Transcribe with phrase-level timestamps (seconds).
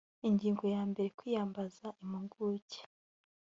[0.27, 2.79] ingingo ya mbere kwiyambaza impuguke